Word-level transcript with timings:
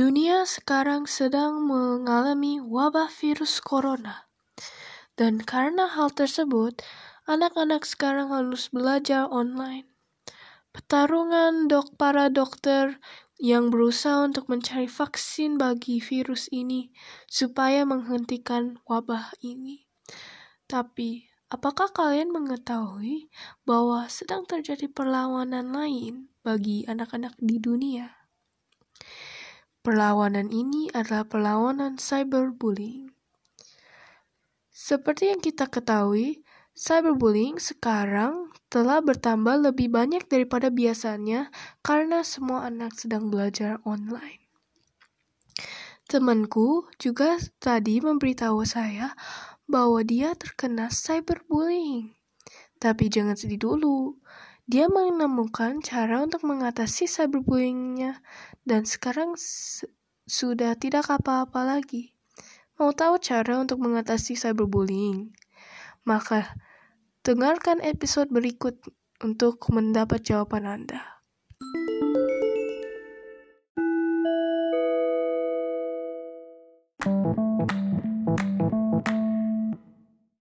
Dunia 0.00 0.48
sekarang 0.48 1.04
sedang 1.04 1.60
mengalami 1.68 2.56
wabah 2.56 3.12
virus 3.12 3.60
corona. 3.60 4.32
Dan 5.12 5.44
karena 5.44 5.92
hal 5.92 6.08
tersebut, 6.08 6.80
anak-anak 7.28 7.84
sekarang 7.84 8.32
harus 8.32 8.72
belajar 8.72 9.28
online. 9.28 9.84
Pertarungan 10.72 11.68
dok 11.68 12.00
para 12.00 12.32
dokter 12.32 12.96
yang 13.36 13.68
berusaha 13.68 14.24
untuk 14.24 14.48
mencari 14.48 14.88
vaksin 14.88 15.60
bagi 15.60 16.00
virus 16.00 16.48
ini 16.48 16.96
supaya 17.28 17.84
menghentikan 17.84 18.80
wabah 18.88 19.36
ini. 19.44 19.84
Tapi, 20.64 21.28
apakah 21.52 21.92
kalian 21.92 22.32
mengetahui 22.32 23.28
bahwa 23.68 24.08
sedang 24.08 24.48
terjadi 24.48 24.88
perlawanan 24.88 25.76
lain 25.76 26.32
bagi 26.40 26.88
anak-anak 26.88 27.36
di 27.36 27.60
dunia? 27.60 28.19
Perlawanan 29.90 30.54
ini 30.54 30.86
adalah 30.94 31.26
perlawanan 31.26 31.98
cyberbullying. 31.98 33.10
Seperti 34.70 35.34
yang 35.34 35.42
kita 35.42 35.66
ketahui, 35.66 36.46
cyberbullying 36.78 37.58
sekarang 37.58 38.54
telah 38.70 39.02
bertambah 39.02 39.58
lebih 39.58 39.90
banyak 39.90 40.30
daripada 40.30 40.70
biasanya 40.70 41.50
karena 41.82 42.22
semua 42.22 42.70
anak 42.70 42.94
sedang 43.02 43.34
belajar 43.34 43.82
online. 43.82 44.46
Temanku 46.06 46.86
juga 47.02 47.42
tadi 47.58 47.98
memberitahu 47.98 48.62
saya 48.62 49.18
bahwa 49.66 50.06
dia 50.06 50.38
terkena 50.38 50.86
cyberbullying. 50.86 52.14
Tapi 52.78 53.10
jangan 53.10 53.34
sedih 53.34 53.58
dulu. 53.58 54.22
Dia 54.64 54.88
menemukan 54.88 55.84
cara 55.84 56.24
untuk 56.24 56.44
mengatasi 56.48 57.04
cyberbullyingnya 57.08 58.20
dan 58.64 58.88
sekarang 58.88 59.36
sudah 60.26 60.76
tidak 60.80 61.08
apa-apa 61.08 61.64
lagi. 61.76 62.16
Mau 62.80 62.96
tahu 62.96 63.20
cara 63.20 63.60
untuk 63.60 63.84
mengatasi 63.84 64.40
cyberbullying? 64.40 65.36
Maka 66.08 66.56
dengarkan 67.20 67.84
episode 67.84 68.32
berikut 68.32 68.80
untuk 69.20 69.60
mendapat 69.68 70.24
jawaban 70.24 70.64
Anda. 70.64 71.19